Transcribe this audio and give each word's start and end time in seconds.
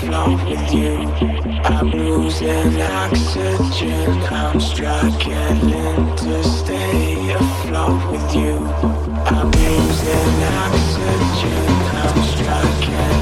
stay 0.00 0.44
with 0.48 0.72
you. 0.72 0.96
I'm 1.64 1.90
losing 1.90 2.80
oxygen. 2.80 4.22
I'm 4.30 4.60
struggling 4.60 6.16
to 6.16 6.44
stay 6.44 7.30
afloat 7.32 8.12
with 8.12 8.34
you. 8.34 8.58
I'm 9.34 9.50
losing 9.50 10.42
oxygen. 10.66 11.66
I'm 12.02 12.22
struggling 12.32 13.17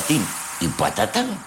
patatín 0.00 0.26
y 0.60 0.68
patatán, 0.68 1.38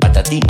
patatín, 0.00 0.42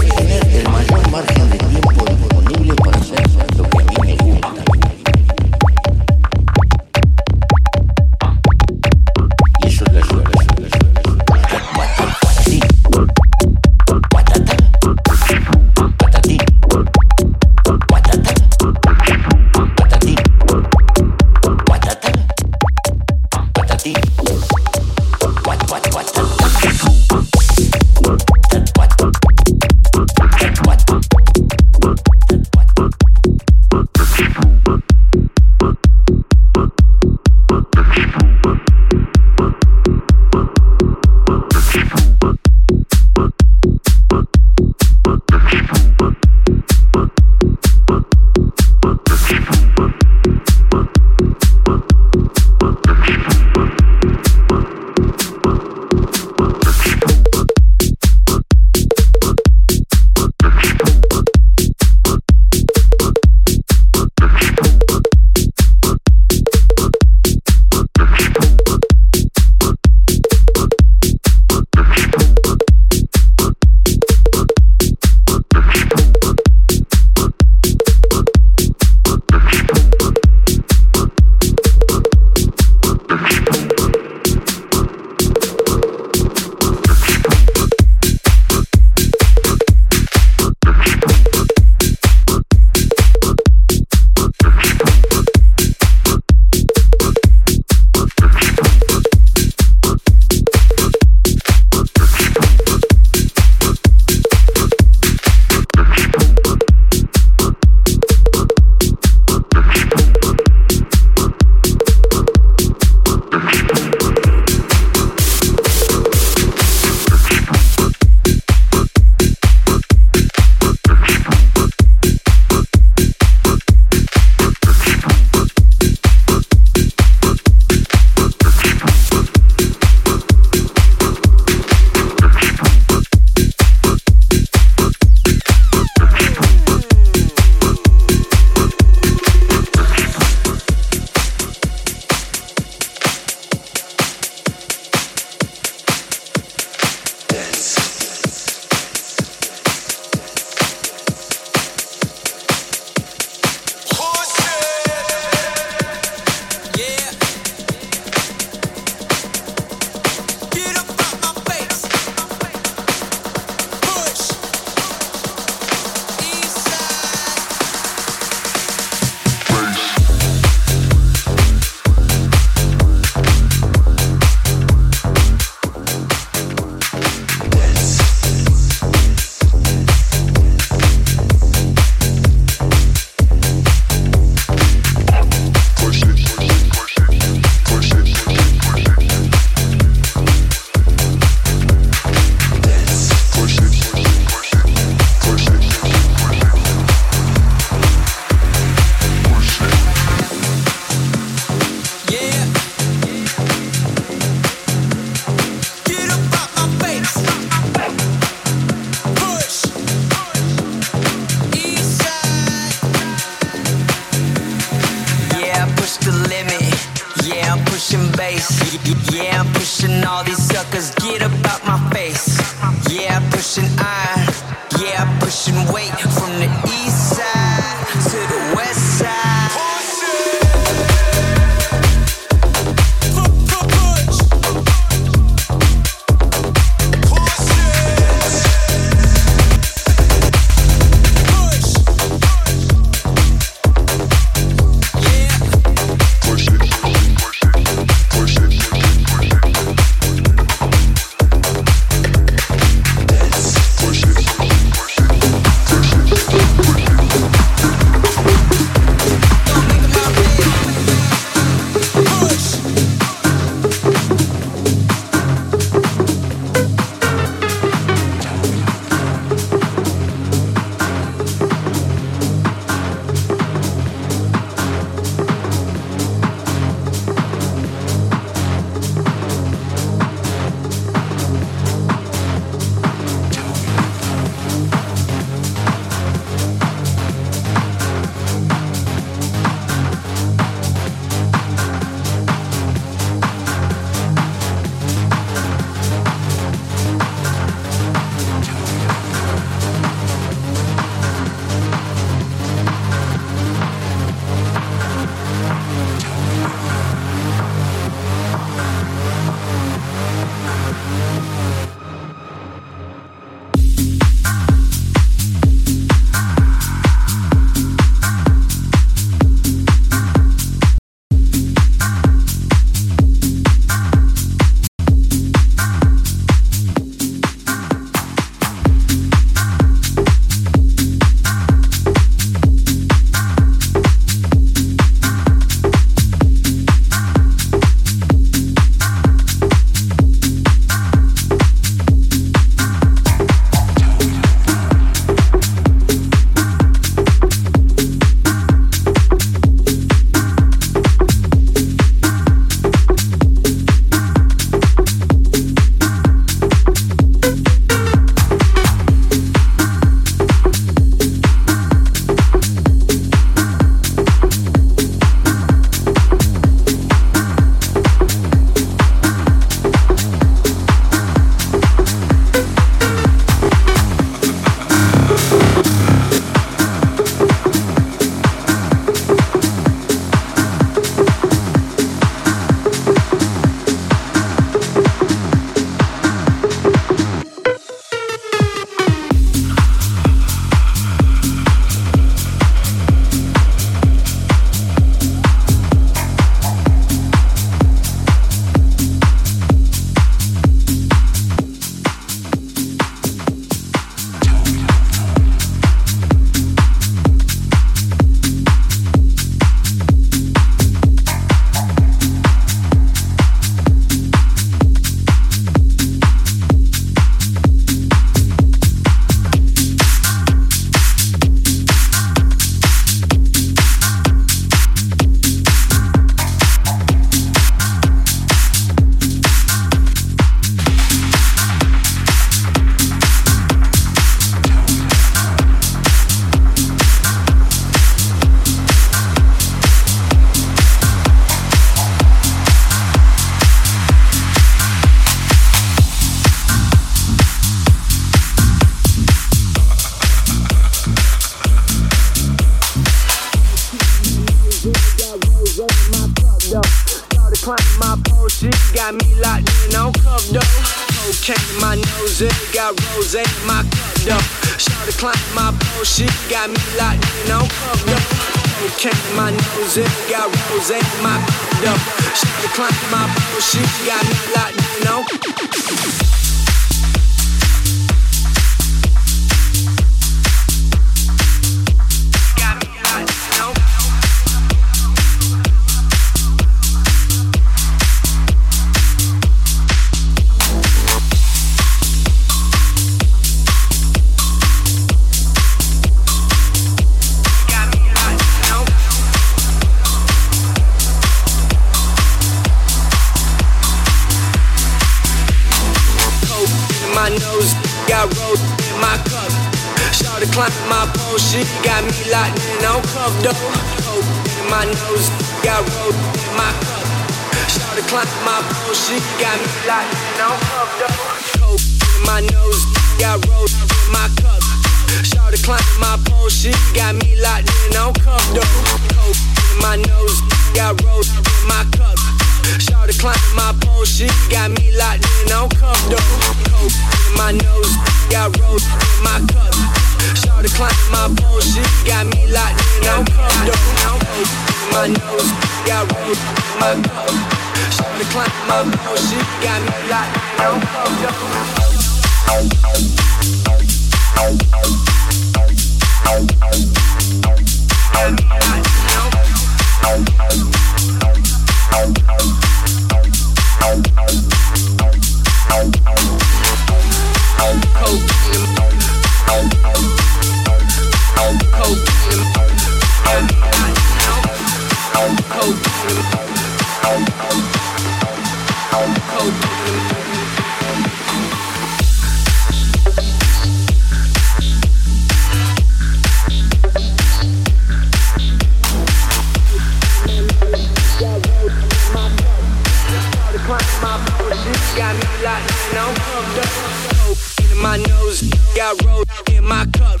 got 593.46 594.96
me 594.96 595.06
locked 595.22 595.52
in 595.70 595.78
on 595.78 595.94
Coke 595.94 597.52
in 597.52 597.58
my 597.62 597.76
nose, 597.76 598.22
got 598.56 598.84
rose 598.84 599.04
in 599.32 599.44
my 599.44 599.64
cup. 599.72 600.00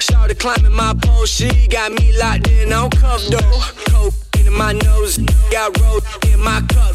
Started 0.00 0.38
climbing 0.38 0.72
my 0.72 0.94
pole, 1.02 1.26
she 1.26 1.66
got 1.66 1.92
me 1.92 2.16
locked 2.16 2.48
in 2.48 2.72
on 2.72 2.90
cuff 2.90 3.22
though. 3.28 3.60
Coke 3.90 4.14
in 4.38 4.52
my 4.52 4.72
nose, 4.72 5.18
got 5.50 5.76
rose 5.80 6.02
in 6.30 6.40
my 6.40 6.62
cup. 6.68 6.94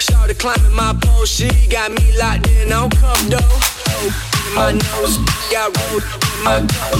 Started 0.00 0.38
climbing 0.38 0.74
my 0.74 0.98
pole, 1.00 1.24
she 1.24 1.48
got 1.68 1.92
me 1.92 2.12
locked 2.18 2.48
in 2.48 2.72
on 2.72 2.90
cuff 2.90 3.20
though. 3.28 3.38
Coke 3.38 4.14
in 4.46 4.54
my 4.54 4.72
nose, 4.72 5.18
got 5.50 5.70
rose 5.78 6.04
in 6.26 6.44
my 6.44 6.58
cup. 6.66 6.98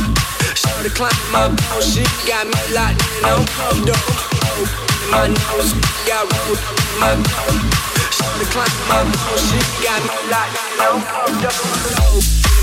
Started 0.57 0.93
climbing 0.95 1.33
my 1.33 1.49
pole, 1.59 1.81
she 1.83 2.05
got 2.29 2.47
me 2.47 2.61
locked 2.75 3.03
in 3.19 3.25
on 3.25 3.45
cuff 3.59 3.77
though. 3.85 4.07
Coke 4.39 4.71
in 5.03 5.11
my 5.11 5.27
nose, 5.27 5.73
got 6.07 6.31
rose 6.31 6.63
in 6.95 7.01
my 7.01 7.15
cup. 7.29 8.00
Shawty 8.11 8.47
climb 8.51 8.69
my 8.89 9.05
nose, 9.05 9.43
she 9.49 9.59
got 9.85 10.03
me 10.03 10.17
locked 10.31 10.59
down. 10.79 10.99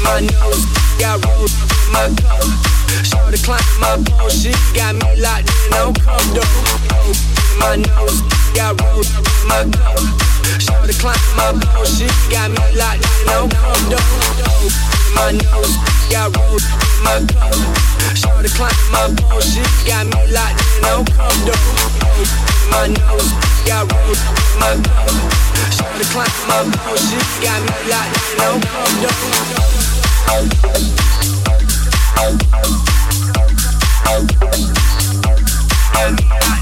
My 0.03 0.19
nose, 0.19 0.65
got 0.99 1.23
rose 1.25 1.55
in 1.55 1.91
my. 1.91 2.09
Shawty 3.03 3.39
climb 3.43 3.63
my 3.79 4.29
she 4.29 4.51
got 4.75 4.95
me 4.95 5.21
locked 5.21 5.49
though. 5.71 5.93
Coke 5.93 7.31
in 7.31 7.36
my 7.59 7.75
nose, 7.75 8.21
got 8.53 8.79
rules 8.81 9.09
in 9.09 9.23
my 9.47 9.63
coat. 9.65 10.05
Shorty 10.61 10.93
climb 10.93 11.17
my 11.35 11.51
bone, 11.51 11.85
she 11.85 12.07
got 12.29 12.51
me 12.51 12.63
locked 12.77 13.03
in 13.03 13.27
her 13.29 13.43
window. 13.43 14.01
My 15.15 15.31
nose, 15.31 15.75
got 16.09 16.35
rules 16.37 16.65
in 16.65 17.03
my 17.03 17.19
coat. 17.27 17.57
Shorty 18.15 18.49
climb 18.49 18.73
my 18.91 19.09
bone, 19.13 19.41
she 19.41 19.61
got 19.85 20.05
me 20.05 20.21
locked 20.31 20.61
in 20.77 20.83
her 20.83 20.97
window. 21.01 21.57
My 22.71 22.87
nose, 22.87 23.31
got 23.65 23.91
rules 23.91 24.21
in 24.21 24.59
my 24.59 24.73
coat. 24.77 25.17
Shorty 25.73 26.05
climb 26.13 26.33
my 26.47 26.63
bone, 26.63 26.97
she 26.97 27.19
got 27.43 27.61
me 27.61 27.75
locked 27.89 28.13
in 28.33 28.41
a 28.41 28.49
window. 28.53 29.13
I'm 35.99 36.56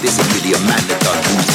This 0.00 0.18
is 0.18 0.26
really 0.36 0.52
a 0.52 0.58
man 0.60 0.82
that 0.88 1.00
done 1.00 1.45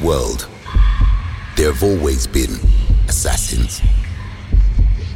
world, 0.00 0.48
there 1.56 1.72
have 1.72 1.82
always 1.82 2.26
been 2.26 2.58
assassins 3.08 3.80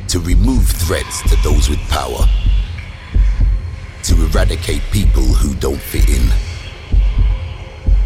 to 0.08 0.18
remove 0.20 0.66
threats 0.66 1.22
to 1.22 1.36
those 1.42 1.68
with 1.68 1.78
power, 1.88 2.26
to 4.02 4.14
eradicate 4.24 4.82
people 4.90 5.22
who 5.22 5.54
don't 5.54 5.80
fit 5.80 6.08
in, 6.08 6.28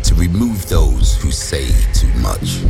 to 0.02 0.14
remove 0.14 0.68
those 0.68 1.16
who 1.16 1.30
say 1.30 1.66
too 1.92 2.12
much, 2.20 2.62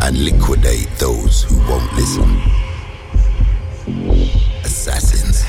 and 0.00 0.24
liquidate 0.24 0.88
those 0.98 1.42
who 1.42 1.58
won't 1.68 1.92
listen. 1.94 2.40
Assassins. 4.64 5.44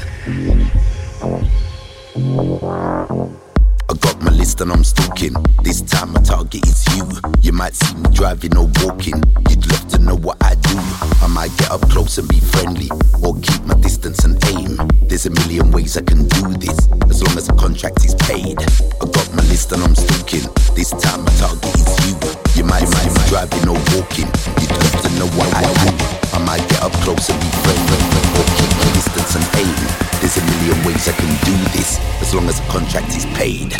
It's 4.46 4.54
then 4.54 4.70
I'm 4.70 4.84
stalking. 4.84 5.34
This 5.64 5.82
time 5.82 6.14
my 6.14 6.22
target 6.22 6.64
is 6.68 6.86
you. 6.94 7.10
You 7.42 7.52
might 7.52 7.74
see 7.74 7.96
me 7.96 8.06
driving 8.14 8.56
or 8.56 8.70
walking. 8.86 9.18
You'd 9.50 9.66
love 9.72 9.88
to 9.90 9.98
know 9.98 10.18
what 10.18 10.38
I 10.44 10.54
do. 10.54 10.78
I 11.26 11.28
might 11.34 11.50
get 11.58 11.72
up 11.72 11.82
close 11.90 12.20
and 12.20 12.30
be 12.30 12.40
friendly, 12.40 12.92
or 13.26 13.34
keep 13.42 13.64
my 13.66 13.74
distance 13.82 14.24
and 14.24 14.38
aim. 14.54 14.78
There's 15.10 15.26
a 15.26 15.32
million 15.32 15.72
ways 15.72 15.98
I 15.98 16.04
can 16.04 16.28
do 16.28 16.54
this, 16.62 16.78
as 17.10 17.26
long 17.26 17.36
as 17.42 17.48
the 17.48 17.58
contract 17.58 18.06
is 18.06 18.14
paid. 18.14 18.62
I 19.02 19.06
got 19.10 19.34
my 19.34 19.42
list 19.50 19.72
and 19.72 19.82
I'm 19.82 19.96
stalking. 19.96 20.46
This 20.78 20.94
time 20.94 21.26
my 21.26 21.34
target 21.42 21.74
is 21.74 21.90
you. 22.06 22.14
You 22.54 22.70
might, 22.70 22.86
see 22.86 23.10
me 23.10 23.22
driving 23.26 23.66
or 23.66 23.82
walking. 23.98 24.30
You'd 24.62 24.78
love 24.78 24.98
to 25.02 25.10
know 25.18 25.30
what 25.42 25.50
I 25.58 25.66
do. 25.66 25.90
I 26.38 26.40
might 26.46 26.62
get 26.70 26.86
up 26.86 26.94
close 27.02 27.34
and 27.34 27.40
be 27.42 27.50
friendly, 27.66 27.98
or 28.38 28.46
keep 28.62 28.70
my 28.78 28.94
distance 28.94 29.42
and 29.42 29.46
aim. 29.58 30.15
There's 30.22 30.38
a 30.38 30.44
million 30.46 30.86
ways 30.86 31.08
I 31.08 31.14
can 31.14 31.30
do 31.46 31.56
this 31.78 32.00
as 32.22 32.34
long 32.34 32.48
as 32.48 32.60
the 32.60 32.68
contract 32.68 33.16
is 33.16 33.26
paid. 33.38 33.76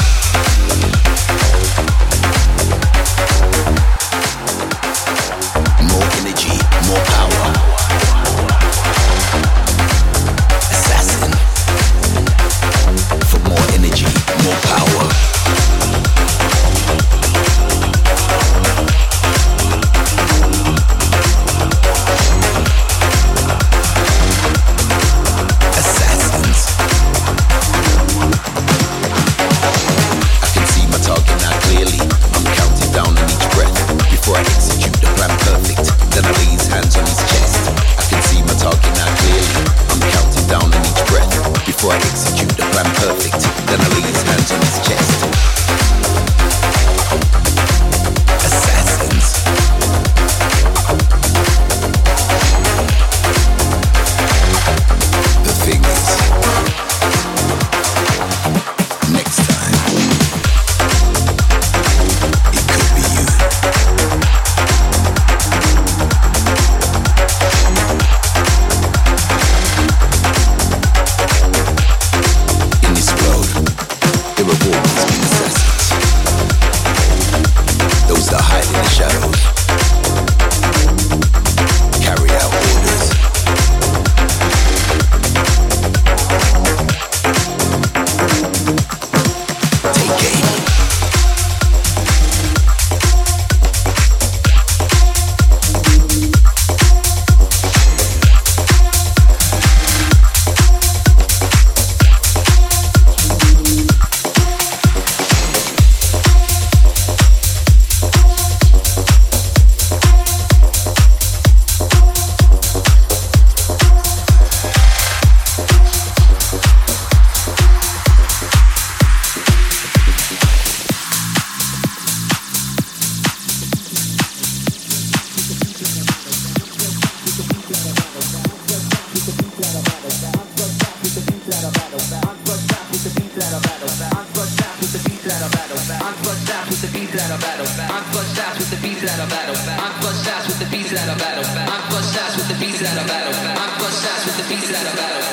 I 137.24 137.38
battle. 137.40 137.66
I'm 137.80 138.04
flushed 138.12 138.36
shots 138.36 138.58
with 138.60 138.72
the 138.72 138.80
beats 138.84 139.02
that 139.02 139.20
I 139.20 139.26
battle. 139.30 139.56
I'm 139.56 139.94
flushed 140.02 140.26
shots 140.26 140.48
with 140.48 140.60
the 140.60 140.66
beats 140.66 140.92
that 140.92 141.08
I 141.08 141.16
battle. 141.16 141.46
I'm 141.48 141.84
flushed 141.90 142.14
shots 142.14 142.36
with 142.36 142.48
the 142.50 142.56
beats 142.60 142.80
that 142.82 142.98
I 142.98 143.08
battle. 143.08 143.34
I'm 143.56 143.72
flushed 143.80 144.04
shots 144.04 144.26
with 144.26 144.38
the 144.38 144.48
beats 144.54 144.70
that 144.70 144.84
I 144.84 144.96
battle. 144.96 145.25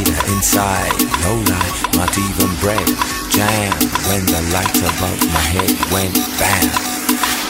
Inside, 0.00 0.96
no 1.26 1.34
light, 1.52 1.78
not 1.96 2.12
even 2.16 2.50
bread. 2.60 2.88
Jam 3.28 3.72
when 4.08 4.24
the 4.26 4.42
light 4.52 4.76
above 4.80 5.20
my 5.32 5.44
head 5.52 5.72
went 5.92 6.14
bam. 6.38 6.68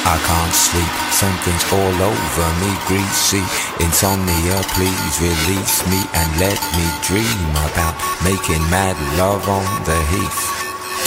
I 0.03 0.18
can't 0.18 0.55
sleep, 0.55 0.93
something's 1.14 1.66
all 1.70 1.99
over 2.03 2.49
me, 2.59 2.70
greasy. 2.90 3.43
Insomnia, 3.78 4.59
please 4.74 5.14
release 5.22 5.86
me 5.86 6.01
and 6.14 6.28
let 6.43 6.59
me 6.74 6.86
dream 7.07 7.51
about 7.70 7.95
making 8.26 8.62
mad 8.70 8.99
love 9.14 9.47
on 9.49 9.66
the 9.86 9.99
heath. 10.11 10.43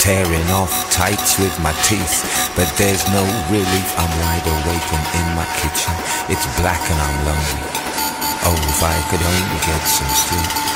Tearing 0.00 0.48
off 0.52 0.72
tights 0.92 1.38
with 1.38 1.52
my 1.60 1.72
teeth, 1.84 2.24
but 2.56 2.68
there's 2.76 3.04
no 3.12 3.24
relief. 3.52 3.88
I'm 4.00 4.12
wide 4.24 4.46
awake 4.48 4.88
and 4.92 5.06
in 5.20 5.28
my 5.36 5.48
kitchen. 5.60 5.94
It's 6.32 6.46
black 6.60 6.80
and 6.80 7.00
I'm 7.00 7.18
lonely. 7.28 7.68
Oh, 8.48 8.54
if 8.54 8.80
I 8.82 8.96
could 9.10 9.20
only 9.20 9.58
get 9.66 9.82
some 9.84 10.14
sleep. 10.14 10.75